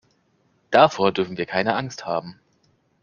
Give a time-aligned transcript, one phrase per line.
[0.71, 2.39] Davor dürfen wir keine Angst haben.